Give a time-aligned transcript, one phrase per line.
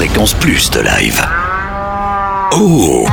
[0.00, 1.22] Fréquence Plus de live.
[2.54, 3.06] Oh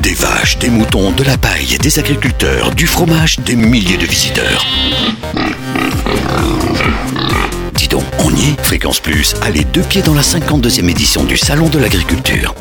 [0.00, 4.64] Des vaches, des moutons, de la paille, des agriculteurs, du fromage, des milliers de visiteurs.
[7.74, 11.36] Dis donc, on y est Fréquence Plus, allez deux pieds dans la 52e édition du
[11.36, 12.54] Salon de l'Agriculture.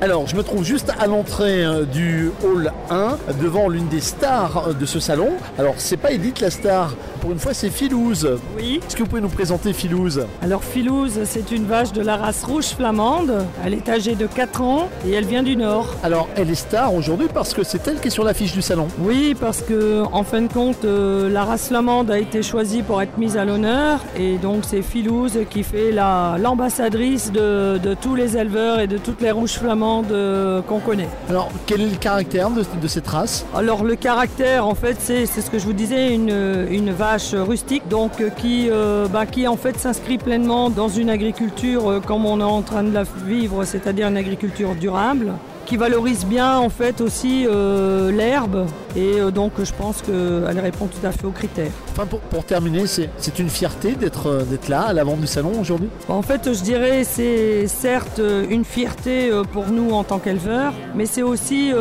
[0.00, 4.68] Alors, je me trouve juste à l'entrée euh, du hall 1, devant l'une des stars
[4.68, 5.30] euh, de ce salon.
[5.58, 6.94] Alors, c'est pas Edith la star,
[7.26, 8.38] pour une fois, c'est Philouse.
[8.56, 8.78] Oui.
[8.86, 12.44] Est-ce que vous pouvez nous présenter Philouse Alors Philouse, c'est une vache de la race
[12.44, 13.32] rouge flamande.
[13.64, 15.88] Elle est âgée de 4 ans et elle vient du nord.
[16.04, 18.86] Alors, elle est star aujourd'hui parce que c'est elle qui est sur l'affiche du salon.
[19.00, 23.02] Oui, parce que en fin de compte, euh, la race flamande a été choisie pour
[23.02, 28.14] être mise à l'honneur et donc c'est Philouse qui fait la- l'ambassadrice de, de tous
[28.14, 31.08] les éleveurs et de toutes les rouges flamandes euh, qu'on connaît.
[31.28, 33.44] Alors, quel est le caractère de, de cette race?
[33.52, 37.15] Alors le caractère, en fait, c'est c'est ce que je vous disais, une, une vache
[37.34, 42.00] rustique, donc euh, qui, euh, bah, qui en fait s'inscrit pleinement dans une agriculture euh,
[42.00, 45.32] comme on est en train de la vivre, c'est-à-dire une agriculture durable,
[45.66, 50.86] qui valorise bien en fait aussi euh, l'herbe, et euh, donc je pense qu'elle répond
[50.86, 51.72] tout à fait aux critères.
[51.90, 55.52] Enfin, pour, pour terminer, c'est une fierté d'être euh, d'être là, à l'avant du salon
[55.60, 55.88] aujourd'hui?
[56.08, 61.22] En fait, je dirais c'est certes une fierté pour nous en tant qu'éleveurs, mais c'est
[61.22, 61.72] aussi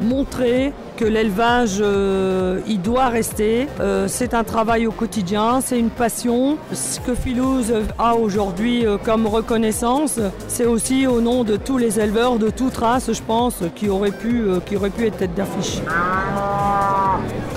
[0.00, 3.68] montrer que l'élevage, euh, il doit rester.
[3.80, 6.58] Euh, c'est un travail au quotidien, c'est une passion.
[6.72, 12.00] Ce que Philouse a aujourd'hui euh, comme reconnaissance, c'est aussi au nom de tous les
[12.00, 15.80] éleveurs de toute race, je pense, qui auraient pu, qui auraient pu être tête d'affiche.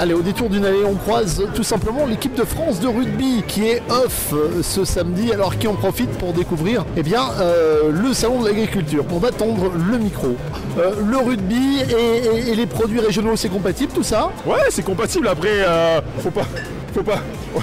[0.01, 3.67] Allez, au détour d'une allée, on croise tout simplement l'équipe de France de rugby qui
[3.67, 8.13] est off euh, ce samedi, alors qui en profite pour découvrir eh bien, euh, le
[8.13, 9.03] salon de l'agriculture.
[9.11, 10.37] On va tendre le micro.
[10.79, 14.29] Euh, le rugby et, et- et les produits régionaux, c'est compatible tout ça?
[14.45, 15.27] Ouais, c'est compatible.
[15.27, 16.45] Après, euh, faut pas.
[16.93, 17.19] Faut pas.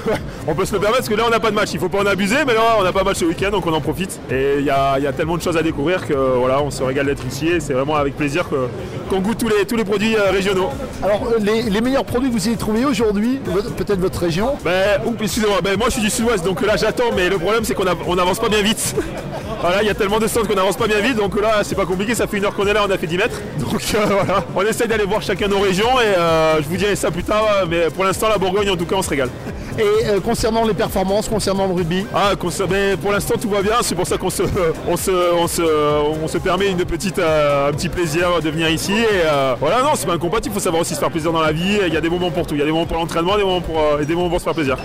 [0.47, 1.71] on peut se le permettre parce que là on n'a pas de match.
[1.73, 3.67] Il faut pas en abuser, mais là on n'a pas de match ce week-end donc
[3.67, 4.21] on en profite.
[4.31, 6.71] Et il y a, il y a tellement de choses à découvrir que voilà, on
[6.71, 8.49] se régale d'être ici et c'est vraiment avec plaisir
[9.11, 10.69] qu'on goûte tous les, tous les produits régionaux.
[11.03, 13.41] Alors, les, les meilleurs produits que vous avez trouvés aujourd'hui,
[13.77, 14.57] peut-être votre région?
[14.65, 17.75] Ben, excusez-moi, ben, moi je suis du sud-ouest donc là j'attends, mais le problème c'est
[17.75, 18.95] qu'on av- on n'avance pas bien vite.
[19.59, 21.75] Voilà, il y a tellement de stands qu'on n'avance pas bien vite, donc là c'est
[21.75, 23.41] pas compliqué, ça fait une heure qu'on est là, on a fait 10 mètres.
[23.59, 26.95] Donc euh, voilà, on essaie d'aller voir chacun nos régions et euh, je vous dirai
[26.95, 29.31] ça plus tard, mais pour l'instant la Bourgogne en tout cas on se régale.
[29.79, 32.33] Et euh, concernant les performances, concernant le rugby Ah,
[32.71, 34.43] mais pour l'instant tout va bien, c'est pour ça qu'on se,
[34.89, 35.63] on se, on se,
[36.23, 38.93] on se permet une petite, euh, un petit plaisir de venir ici.
[38.93, 41.43] Et euh, voilà, non, c'est pas incompatible, il faut savoir aussi se faire plaisir dans
[41.43, 41.79] la vie.
[41.87, 44.03] Il y a des moments pour tout, il y a des moments pour l'entraînement, des
[44.03, 44.79] et des moments pour se faire plaisir.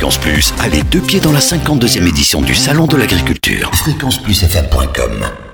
[0.00, 3.70] Fréquence Plus, allez deux pieds dans la 52e édition du Salon de l'Agriculture.
[3.74, 5.49] Fréquenceplusfm.com